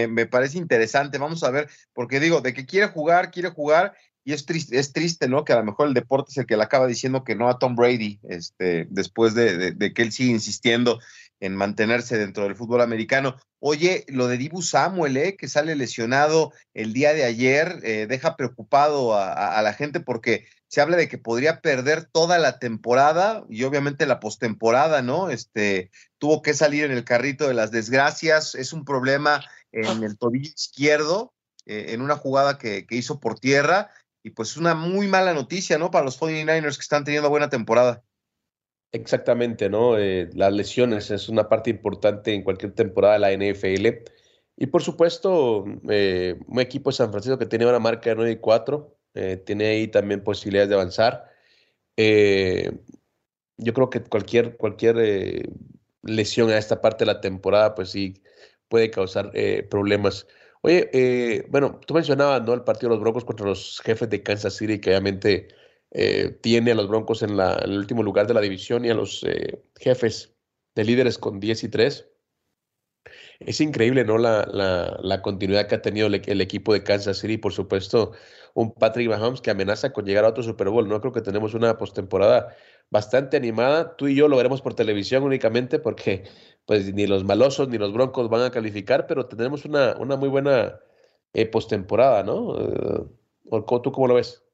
[0.07, 4.35] me, parece interesante, vamos a ver, porque digo, de que quiere jugar, quiere jugar, y
[4.35, 5.47] es triste, es triste, ¿no?
[5.47, 7.59] Que a lo mejor el deporte es el que le acaba diciendo que no a
[7.59, 11.01] Tom Brady, este, después de, de que él sigue insistiendo
[11.41, 13.37] en mantenerse dentro del fútbol americano.
[13.61, 15.37] Oye, lo de Dibu Samuel, ¿eh?
[15.37, 20.81] que sale lesionado el día de ayer, eh, deja preocupado a, la gente porque se
[20.81, 25.31] habla de que podría perder toda la temporada y obviamente la postemporada, ¿no?
[25.31, 30.19] Este, tuvo que salir en el carrito de las desgracias, es un problema en el
[30.19, 31.35] tobillo izquierdo,
[31.67, 33.91] eh, en una jugada que, hizo por tierra,
[34.23, 35.91] y pues una muy mala noticia, ¿no?
[35.91, 38.03] Para los 49ers que están teniendo buena temporada.
[38.93, 39.99] Exactamente, ¿no?
[39.99, 44.05] Eh, las lesiones es una parte importante en cualquier temporada de la NFL.
[44.57, 48.33] Y por supuesto, eh, un equipo de San Francisco que tiene una marca de 9
[48.33, 51.25] y 4, eh, tiene ahí también posibilidades de avanzar.
[53.57, 54.97] yo creo que cualquier, cualquier
[56.03, 58.23] lesión a esta parte de la temporada, pues sí,
[58.69, 59.33] puede causar
[59.71, 60.27] problemas.
[60.63, 62.55] Oye, bueno, tú mencionabas, ¿no?
[62.55, 65.49] El partido de los Broncos contra los jefes de Kansas City, que obviamente
[65.91, 69.25] eh, tiene a los Broncos en, el último lugar de la división y a los
[69.25, 70.35] eh, jefes
[70.75, 72.09] de líderes con 10 y 3.
[73.41, 74.19] Es increíble, ¿no?
[74.19, 74.47] La,
[75.01, 78.13] la, continuidad que ha tenido el, equipo de Kansas City, por supuesto,
[78.55, 81.01] un Patrick Mahomes que amenaza con llegar a otro Super Bowl, ¿no?
[81.01, 82.55] Creo que tenemos una postemporada
[82.91, 83.97] bastante animada.
[83.97, 86.25] Tú y yo lo veremos por televisión únicamente porque
[86.67, 90.29] pues ni los malosos ni los broncos van a calificar, pero tenemos una, una muy
[90.29, 90.81] buena
[91.33, 92.55] eh, postemporada, ¿no?
[93.83, 94.48] ¿Tú cómo lo ves?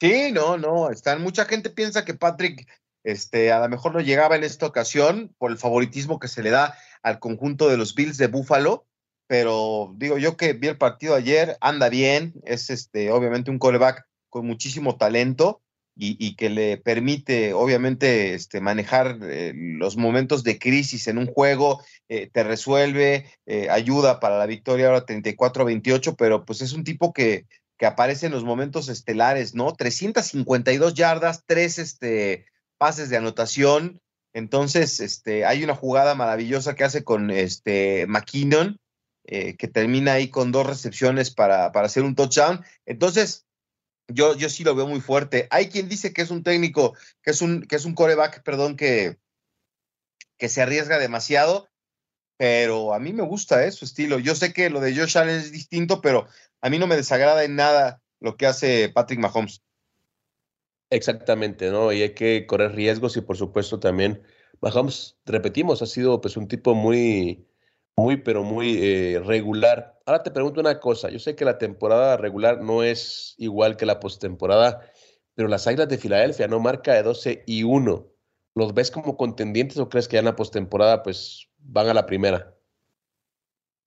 [0.00, 2.68] Sí, no, no, están, mucha gente piensa que Patrick
[3.02, 6.50] este, a lo mejor no llegaba en esta ocasión por el favoritismo que se le
[6.50, 8.86] da al conjunto de los Bills de Buffalo,
[9.26, 14.06] pero digo yo que vi el partido ayer, anda bien, es este, obviamente un coreback
[14.28, 15.62] con muchísimo talento
[16.00, 21.82] y, que le permite obviamente este, manejar eh, los momentos de crisis en un juego,
[22.08, 27.12] eh, te resuelve, eh, ayuda para la victoria ahora 34-28, pero pues es un tipo
[27.12, 27.46] que
[27.78, 29.72] que aparece en los momentos estelares, ¿no?
[29.72, 34.00] 352 yardas, tres este, pases de anotación.
[34.34, 38.78] Entonces, este, hay una jugada maravillosa que hace con este McKinnon,
[39.24, 42.64] eh, que termina ahí con dos recepciones para, para hacer un touchdown.
[42.84, 43.46] Entonces,
[44.08, 45.46] yo, yo sí lo veo muy fuerte.
[45.50, 48.76] Hay quien dice que es un técnico, que es un, que es un coreback, perdón,
[48.76, 49.18] que,
[50.36, 51.68] que se arriesga demasiado,
[52.38, 54.18] pero a mí me gusta eh, su estilo.
[54.18, 56.26] Yo sé que lo de Josh Allen es distinto, pero
[56.60, 59.62] a mí no me desagrada en nada lo que hace Patrick Mahomes.
[60.90, 61.92] Exactamente, ¿no?
[61.92, 64.22] Y hay que correr riesgos y por supuesto también
[64.60, 67.46] Mahomes, repetimos, ha sido pues un tipo muy,
[67.96, 70.00] muy, pero muy eh, regular.
[70.06, 73.86] Ahora te pregunto una cosa, yo sé que la temporada regular no es igual que
[73.86, 74.90] la postemporada,
[75.34, 78.08] pero las Águilas de Filadelfia no marca de 12 y 1.
[78.54, 82.06] ¿Los ves como contendientes o crees que ya en la postemporada pues van a la
[82.06, 82.57] primera?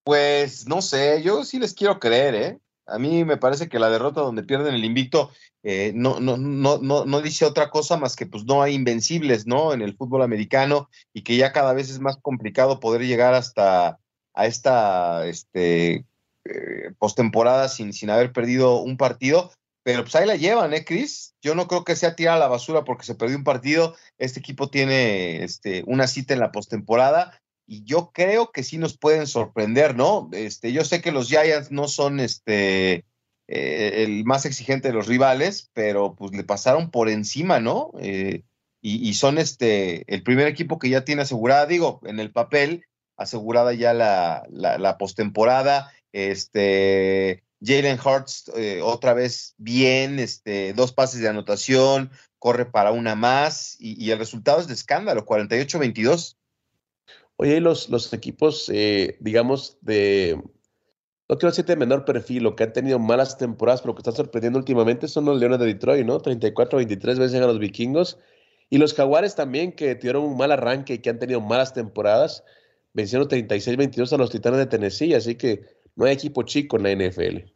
[0.04, 2.58] Pues no sé, yo sí les quiero creer, ¿eh?
[2.86, 5.30] A mí me parece que la derrota donde pierden el invicto
[5.62, 9.46] eh, no, no, no, no, no dice otra cosa más que pues no hay invencibles,
[9.46, 9.72] ¿no?
[9.72, 14.00] En el fútbol americano y que ya cada vez es más complicado poder llegar hasta
[14.34, 16.06] a esta este,
[16.44, 19.52] eh, postemporada sin, sin haber perdido un partido.
[19.84, 21.34] Pero pues ahí la llevan, ¿eh, Chris?
[21.42, 23.96] Yo no creo que sea tirada a la basura porque se perdió un partido.
[24.18, 28.96] Este equipo tiene este, una cita en la postemporada y yo creo que sí nos
[28.96, 30.28] pueden sorprender, ¿no?
[30.32, 33.04] Este, yo sé que los Giants no son este
[33.48, 37.92] eh, el más exigente de los rivales, pero pues le pasaron por encima, ¿no?
[38.00, 38.42] Eh,
[38.84, 42.84] y, son este el primer equipo que ya tiene asegurada, digo, en el papel,
[43.16, 45.92] asegurada ya la, la, postemporada.
[46.12, 53.14] Este Jalen Hurts eh, otra vez bien, este, dos pases de anotación, corre para una
[53.14, 56.36] más, y, el resultado es de escándalo, 48-22.
[57.36, 60.40] Oye, los, los equipos, eh, digamos, de,
[61.28, 64.14] no quiero decir de menor perfil, o que han tenido malas temporadas, pero que están
[64.14, 66.20] sorprendiendo últimamente son los Leones de Detroit, ¿no?
[66.20, 68.18] 34-23 veces a los vikingos.
[68.68, 72.44] Y los Jaguares también, que tuvieron un mal arranque y que han tenido malas temporadas,
[72.92, 75.64] vencieron 36-22 a los Titanes de Tennessee, así que
[75.96, 77.50] no hay equipo chico en la NFL.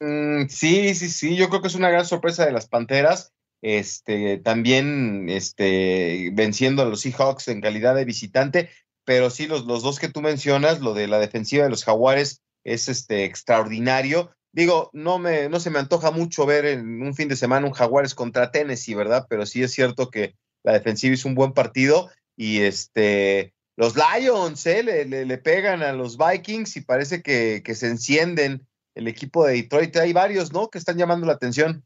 [0.00, 3.32] Mm, sí, sí, sí, yo creo que es una gran sorpresa de las Panteras.
[3.62, 8.68] Este, también este, venciendo a los Seahawks en calidad de visitante
[9.04, 12.42] pero sí, los, los dos que tú mencionas, lo de la defensiva de los Jaguares
[12.64, 14.34] es este, extraordinario.
[14.52, 17.72] Digo, no, me, no se me antoja mucho ver en un fin de semana un
[17.72, 19.26] Jaguares contra Tennessee, ¿verdad?
[19.28, 24.64] Pero sí es cierto que la defensiva hizo un buen partido y este, los Lions
[24.66, 24.82] ¿eh?
[24.82, 29.54] le, le, pegan a los Vikings y parece que, que, se encienden el equipo de
[29.54, 29.96] Detroit.
[29.96, 30.70] Hay varios, ¿no?
[30.70, 31.84] Que están llamando la atención.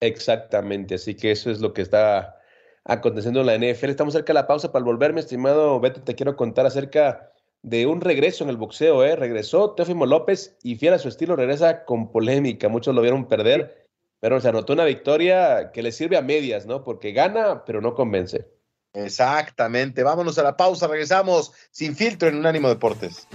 [0.00, 2.36] Exactamente, así que eso es lo que está
[2.84, 3.90] aconteciendo en la NFL.
[3.90, 6.02] Estamos cerca de la pausa para volverme, estimado Beto.
[6.02, 9.04] Te quiero contar acerca de un regreso en el boxeo.
[9.04, 9.16] ¿eh?
[9.16, 12.68] Regresó Teófimo López y fiel a su estilo, regresa con polémica.
[12.68, 13.86] Muchos lo vieron perder,
[14.20, 16.84] pero se anotó una victoria que le sirve a medias, ¿no?
[16.84, 18.46] Porque gana, pero no convence.
[18.92, 20.02] Exactamente.
[20.02, 20.86] Vámonos a la pausa.
[20.86, 23.26] Regresamos sin filtro en un ánimo Deportes.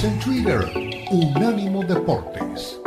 [0.00, 0.60] En Twitter,
[1.10, 2.80] Unánimo Deportes.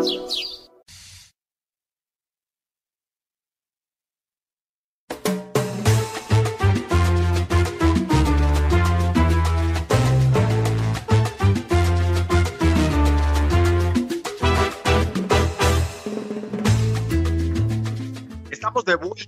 [18.49, 19.27] Estamos de vuelta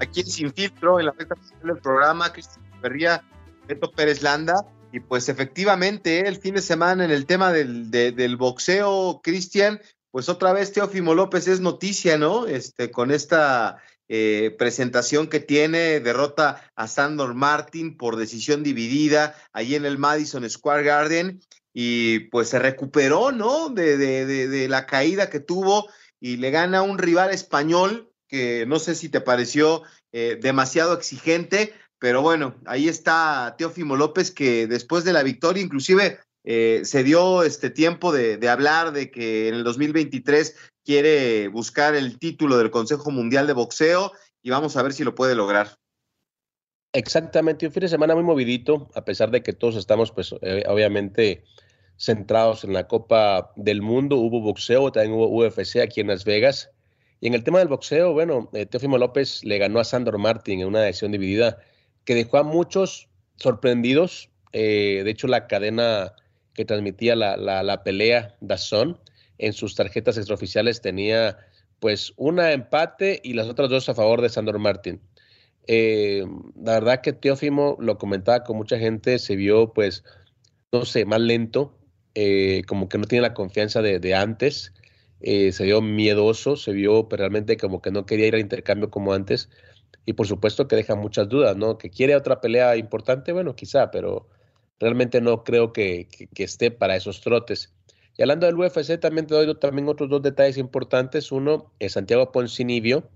[0.00, 2.30] aquí en Sin Filtro, en la recta del programa.
[2.30, 3.24] Cristian Ferría,
[3.66, 4.66] Beto Pérez Landa.
[4.92, 10.28] Y pues efectivamente, el fin de semana en el tema del, del boxeo, Cristian, pues
[10.28, 12.46] otra vez Teófimo López es noticia, ¿no?
[12.46, 13.78] Este, con esta
[14.08, 20.48] eh, presentación que tiene, derrota a Sandor Martin por decisión dividida ahí en el Madison
[20.48, 21.40] Square Garden
[21.72, 23.70] y pues se recuperó, ¿no?
[23.70, 25.88] De, de, de, de la caída que tuvo
[26.20, 30.94] y le gana a un rival español que no sé si te pareció eh, demasiado
[30.94, 37.04] exigente, pero bueno, ahí está Teófimo López que después de la victoria inclusive eh, se
[37.04, 42.72] dio este tiempo de, hablar de que en el 2023 quiere buscar el título del
[42.72, 44.10] Consejo Mundial de Boxeo
[44.42, 45.76] y vamos a ver si lo puede lograr.
[46.92, 50.64] Exactamente, un fin de semana muy movidito, a pesar de que todos estamos pues eh,
[50.66, 51.44] obviamente
[51.98, 56.68] centrados en la Copa del Mundo, hubo boxeo, también hubo UFC aquí en Las Vegas.
[57.20, 60.62] Y en el tema del boxeo, bueno, eh, Teófimo López le ganó a Sandor Martin
[60.62, 61.58] en una decisión dividida
[62.04, 64.30] que dejó a muchos sorprendidos.
[64.52, 66.14] Eh, de hecho, la cadena
[66.54, 68.98] que transmitía la, la, la pelea, Dazón,
[69.38, 71.38] en sus tarjetas extraoficiales tenía
[71.80, 75.00] pues una empate y las otras dos a favor de Sandor Martin.
[75.66, 76.24] Eh,
[76.56, 80.04] la verdad que Teófimo lo comentaba con mucha gente, se vio pues,
[80.70, 81.76] no sé, más lento,
[82.14, 84.72] eh, como que no tiene la confianza de, de antes,
[85.20, 88.90] eh, se vio miedoso, se vio pues, realmente como que no quería ir al intercambio
[88.90, 89.48] como antes
[90.04, 91.78] y por supuesto que deja muchas dudas, ¿no?
[91.78, 94.28] Que quiere otra pelea importante, bueno, quizá, pero
[94.82, 97.72] realmente no creo que, esté para esos trotes.
[98.18, 101.30] Y hablando del UFC, también te doy también otros dos detalles importantes.
[101.30, 103.08] Uno, eh, Santiago Poncinibio,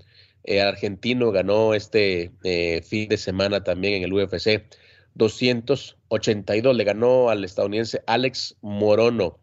[0.45, 4.65] eh, argentino, ganó este eh, fin de semana también en el UFC
[5.15, 6.77] 282.
[6.77, 9.41] Le ganó al estadounidense Alex Morono.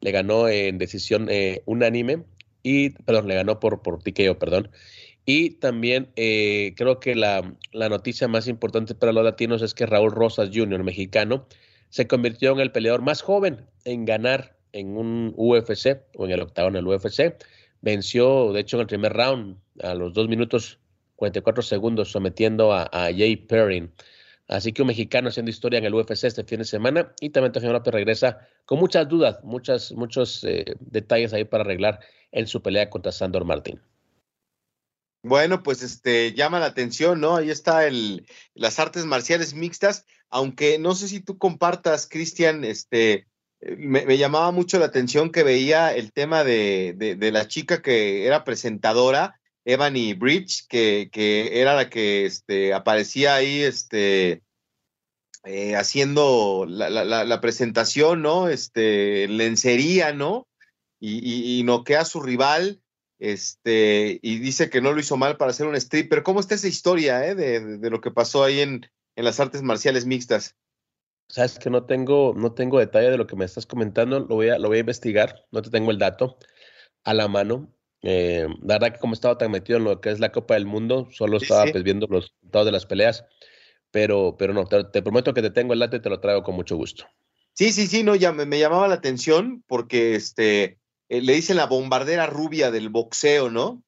[0.00, 1.28] Le ganó en decisión
[1.66, 2.24] unánime
[2.62, 4.70] y, perdón, le ganó por, por tiqueo, perdón.
[5.26, 9.84] Y también eh, creo que la, la, noticia más importante para los latinos es que
[9.84, 11.46] Raúl Rosas Jr., mexicano,
[11.90, 16.42] se convirtió en el peleador más joven en ganar en un UFC o en el
[16.42, 17.34] octavo en el UFC.
[17.80, 20.78] Venció, de hecho, en el primer round a los dos minutos
[21.16, 23.90] 44 segundos, sometiendo a, Jay Perrin.
[24.48, 27.50] Así que un mexicano haciendo historia en el UFC este fin de semana y también
[27.52, 31.98] Teofimo López regresa con muchas dudas, muchas, muchos eh, detalles ahí para arreglar
[32.30, 33.80] en su pelea contra Sandor Martín.
[35.26, 37.34] Bueno, pues este llama la atención, ¿no?
[37.34, 43.26] Ahí está el, las artes marciales mixtas, aunque no sé si tú compartas, Cristian, este,
[43.60, 48.24] me, me, llamaba mucho la atención que veía el tema de, de, la chica que
[48.24, 54.42] era presentadora, Ebony Bridge, que, que era la que este, aparecía ahí este,
[55.42, 58.48] eh, haciendo la, la, presentación, ¿no?
[58.48, 60.46] Este, lencería, ¿no?
[61.00, 62.80] Y, y, y a su rival
[63.18, 66.22] este, y dice que no lo hizo mal para hacer un stripper.
[66.22, 69.40] ¿Cómo está esa historia eh, de, de, de, lo que pasó ahí en, en las
[69.40, 70.56] artes marciales mixtas?
[71.28, 74.50] Sabes que no tengo, no tengo detalle de lo que me estás comentando, lo voy
[74.50, 76.38] a, lo voy a investigar, no te tengo el dato
[77.04, 77.72] a la mano.
[78.02, 80.66] Eh, la verdad que como estaba tan metido en lo que es la Copa del
[80.66, 81.72] Mundo, solo estaba sí.
[81.72, 83.24] Pues, viendo los resultados de las peleas,
[83.90, 86.42] pero, pero no, te, te, prometo que te tengo el dato y te lo traigo
[86.44, 87.06] con mucho gusto.
[87.54, 91.56] Sí, sí, sí, no, ya me, me llamaba la atención porque este, eh, le dicen
[91.56, 93.82] la bombardera rubia del boxeo, ¿no?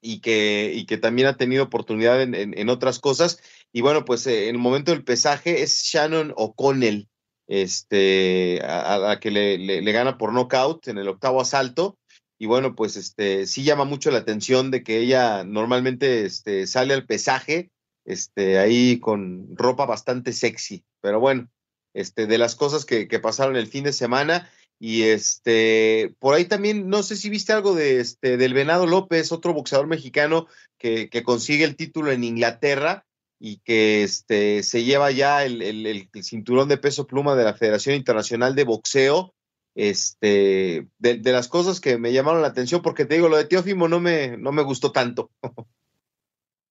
[0.00, 3.40] Y que, y que también ha tenido oportunidad en, en, otras cosas.
[3.72, 7.08] Y bueno, pues eh, en el momento del pesaje es Shannon O'Connell,
[7.46, 11.98] este, a, a la que le, le, le, gana por knockout en el octavo asalto.
[12.38, 16.94] Y bueno, pues este, sí llama mucho la atención de que ella normalmente este, sale
[16.94, 17.70] al pesaje
[18.04, 20.84] este, ahí con ropa bastante sexy.
[21.00, 21.48] Pero bueno,
[21.94, 24.50] este, de las cosas que, que pasaron el fin de semana.
[24.84, 29.30] Y este, por ahí también, no sé si viste algo de este, del Venado López,
[29.30, 33.06] otro boxeador mexicano que, que consigue el título en Inglaterra
[33.38, 37.54] y que este, se lleva ya el, el, el, cinturón de peso pluma de la
[37.54, 39.32] Federación Internacional de Boxeo.
[39.76, 43.86] Este, de, las cosas que me llamaron la atención, porque te digo, lo de Teófimo
[43.86, 45.30] no me, no me gustó tanto.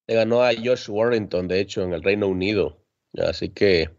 [0.07, 2.84] Le ganó a Josh Warrington, de hecho, en el Reino Unido.
[3.14, 3.89] Así que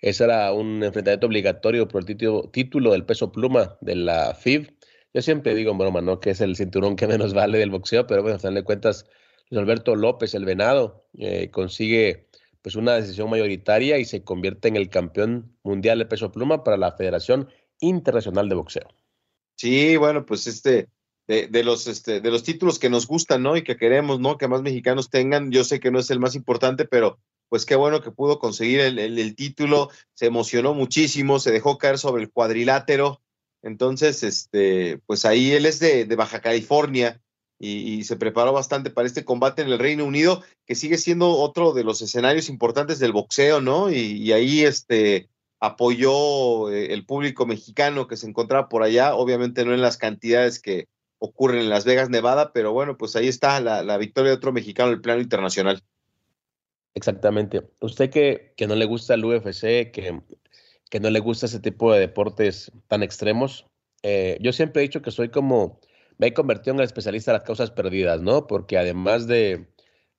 [0.00, 4.74] Ese era un enfrentamiento obligatorio por el título, título del peso pluma de la FIB.
[5.12, 6.20] Yo siempre digo broma, ¿no?
[6.20, 9.06] Que es el cinturón que menos vale del boxeo, pero bueno, al final de cuentas,
[9.50, 12.28] Luis Alberto López, el venado, eh, consigue
[12.62, 16.76] pues una decisión mayoritaria y se convierte en el campeón mundial de peso pluma para
[16.76, 17.48] la Federación
[17.80, 18.88] Internacional de Boxeo.
[19.56, 20.88] Sí, bueno, pues este,
[21.26, 23.56] de, los, este, de los títulos que nos gustan, ¿no?
[23.56, 24.36] Y que queremos, ¿no?
[24.36, 25.52] Que más mexicanos tengan.
[25.52, 27.18] Yo sé que no es el más importante, pero
[27.50, 32.22] pues qué bueno que pudo conseguir el, título, se emocionó muchísimo, se dejó caer sobre
[32.22, 33.20] el cuadrilátero.
[33.62, 37.20] Entonces, este, pues ahí él es de, Baja California
[37.58, 41.72] y, se preparó bastante para este combate en el Reino Unido, que sigue siendo otro
[41.72, 43.90] de los escenarios importantes del boxeo, ¿no?
[43.90, 45.28] Y, ahí este,
[45.58, 50.60] apoyó eh, el público mexicano que se encontraba por allá, obviamente no en las cantidades
[50.60, 50.86] que
[51.18, 54.52] ocurren en Las Vegas, Nevada, pero bueno, pues ahí está la, la victoria de otro
[54.52, 55.82] mexicano en el plano internacional.
[56.94, 57.62] Exactamente.
[57.80, 60.20] Usted que, que no le gusta el UFC, que,
[60.90, 63.66] que no le gusta ese tipo de deportes tan extremos,
[64.02, 65.80] eh, yo siempre he dicho que soy como,
[66.18, 68.46] me he convertido en el especialista de las causas perdidas, ¿no?
[68.46, 69.66] Porque además de,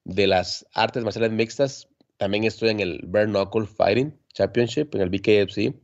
[0.04, 5.10] de las artes marciales mixtas, también estoy en el Bare Knuckle Fighting Championship, en el
[5.10, 5.74] BKFC.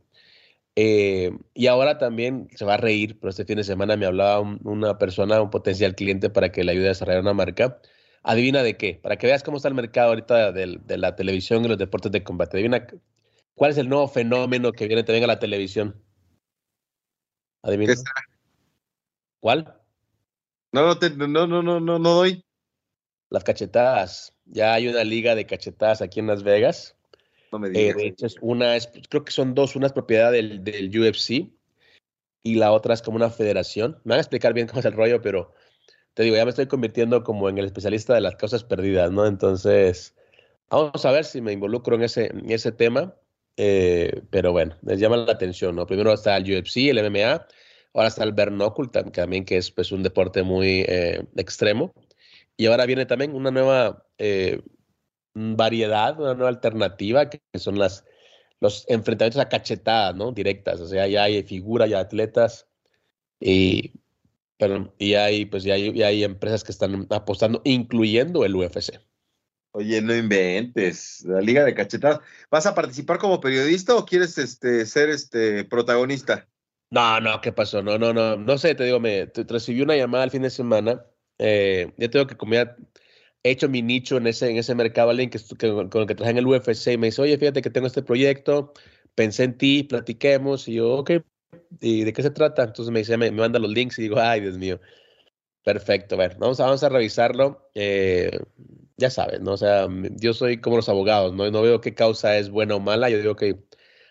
[0.75, 4.39] Eh, y ahora también se va a reír, pero este fin de semana me hablaba
[4.63, 7.81] una persona, un potencial cliente para que le ayude a desarrollar una marca
[8.23, 11.67] Adivina de qué, para que veas cómo está el mercado ahorita de, la televisión y
[11.67, 12.57] los deportes de combate.
[12.57, 12.85] Adivina
[13.55, 16.01] cuál es el nuevo fenómeno que viene también a la televisión.
[17.63, 17.93] Adivina.
[19.39, 19.79] ¿Cuál?
[20.71, 22.43] No, no, no, no, no, no, no doy.
[23.29, 24.33] Las cachetadas.
[24.45, 26.95] Ya hay una liga de cachetadas aquí en Las Vegas.
[27.51, 27.95] No me digas.
[27.95, 28.75] Eh, de hecho, es una,
[29.09, 31.51] creo que son dos, una es propiedad del, del UFC
[32.43, 33.99] y la otra es como una federación.
[34.03, 35.53] Me van a explicar bien cómo es el rollo, pero
[36.19, 39.25] te digo, ya me estoy convirtiendo como en el especialista de las causas perdidas, ¿no?
[39.25, 40.17] Entonces,
[40.69, 43.15] vamos a ver si me involucro en ese, en ese tema,
[43.55, 45.87] eh, pero bueno, les llama la atención, ¿no?
[45.87, 47.47] Primero está el UFC, el MMA,
[47.93, 51.93] ahora está el Bernocul, también que es pues un deporte muy eh, extremo,
[52.57, 54.61] y ahora viene también una nueva eh,
[55.33, 58.03] variedad, una nueva alternativa, que son las
[58.59, 60.33] los enfrentamientos a cachetadas, ¿no?
[60.33, 62.67] Directas, o sea, ya hay figuras, ya atletas,
[63.39, 63.93] y
[64.59, 68.99] pero, y hay, pues, ya hay, hay empresas que están apostando, incluyendo el UFC.
[69.71, 72.19] Oye, no inventes, la Liga de Cachetadas.
[72.51, 76.45] ¿Vas a participar como periodista o quieres este, ser este protagonista?
[76.91, 77.81] No, no, ¿qué pasó?
[77.81, 81.05] No, no, no, no sé, te digo, me recibí una llamada el fin de semana.
[81.37, 82.75] Eh, ya tengo que comer,
[83.43, 85.39] he hecho mi nicho en ese, en ese mercado, alguien que,
[85.89, 88.03] con el que traje en el UFC y me dice, oye, fíjate que tengo este
[88.03, 88.73] proyecto,
[89.15, 91.11] pensé en ti, platiquemos, y yo, ok,
[91.81, 92.63] ¿Y de qué se trata?
[92.63, 94.79] Entonces me dice, me, manda los links y digo, ay, Dios mío.
[95.63, 97.69] Perfecto, a ver, vamos a, vamos a revisarlo.
[97.75, 98.31] Eh,
[98.97, 99.53] ya sabes, ¿no?
[99.53, 99.87] O sea,
[100.17, 101.49] yo soy como los abogados, ¿no?
[101.51, 103.09] No veo qué causa es buena o mala.
[103.09, 103.59] Yo digo que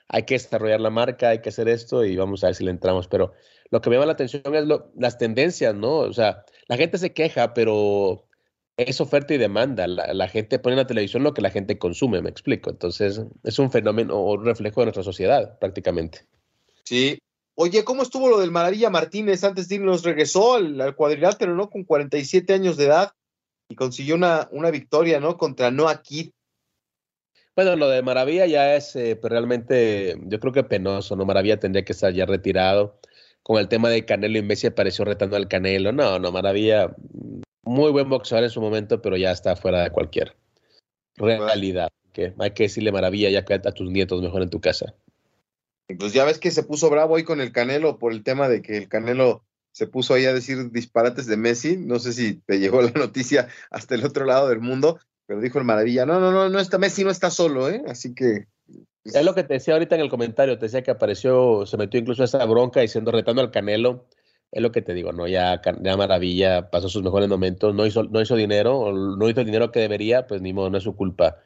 [0.09, 2.71] hay que desarrollar la marca, hay que hacer esto y vamos a ver si le
[2.71, 3.09] entramos.
[3.09, 3.33] Pero
[3.71, 4.65] lo que me llama la atención es
[4.97, 5.99] las tendencias, ¿no?
[5.99, 8.27] O sea, la gente se queja, pero
[8.77, 9.87] es oferta y demanda.
[9.87, 12.71] La, la, gente pone en la televisión lo que la gente consume, me explico.
[12.71, 16.27] Entonces, es un fenómeno o un reflejo de nuestra sociedad, prácticamente.
[16.85, 17.19] Sí,
[17.61, 19.43] Oye, ¿cómo estuvo lo del Maravilla Martínez?
[19.43, 21.69] Antes de irnos regresó al, cuadrilátero, ¿no?
[21.69, 23.11] Con 47 años de edad
[23.69, 25.37] y consiguió una, una victoria, ¿no?
[25.37, 26.31] Contra Noah Kid.
[27.57, 31.25] Bueno, lo de Maravilla ya es eh, pues, realmente, yo creo que penoso, ¿no?
[31.25, 33.01] Maravilla tendría que estar ya retirado.
[33.43, 35.91] Con el tema de Canelo y Messi apareció retando al Canelo.
[35.91, 36.95] No, no, Maravilla,
[37.65, 40.37] muy buen boxeador en su momento, pero ya está fuera de cualquier
[41.17, 41.89] realidad.
[42.13, 44.95] Que hay que decirle Maravilla ya que a tus nietos mejor en tu casa.
[45.97, 48.61] Pues ya ves que se puso bravo ahí con el Canelo por el tema de
[48.61, 51.77] que el Canelo se puso ahí a decir disparates de Messi.
[51.77, 55.59] No sé si te llegó la noticia hasta el otro lado del mundo, pero dijo
[55.59, 57.83] el Maravilla, no, no, no, no está Messi, no está solo, ¿eh?
[57.87, 58.47] Así que...
[59.03, 61.79] Pues es lo que te decía ahorita en el comentario, te decía que apareció, se
[61.79, 64.07] metió incluso esa bronca diciendo, retando al Canelo.
[64.51, 65.29] Es lo que te digo, ¿no?
[65.29, 69.47] Ya, ya Maravilla pasó sus mejores momentos, no hizo, no hizo dinero, no hizo el
[69.47, 71.37] dinero que debería, pues ni modo, no es su culpa,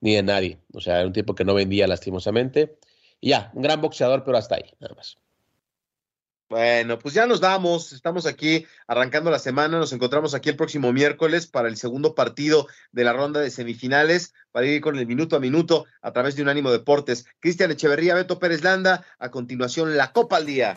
[0.00, 0.58] ni de nadie.
[0.72, 2.78] O sea, era un tipo que no vendía lastimosamente
[3.28, 5.16] ya, un gran boxeador, pero hasta ahí, nada más.
[6.52, 7.94] Bueno, pues ya nos vamos.
[7.94, 9.78] Estamos aquí arrancando la semana.
[9.78, 14.34] Nos encontramos aquí el próximo miércoles para el segundo partido de la ronda de semifinales,
[14.50, 17.24] para ir con el minuto a minuto a través de Unánimo Deportes.
[17.40, 19.02] Cristian Echeverría, Beto Pérez Landa.
[19.18, 20.76] A continuación, la Copa al Día.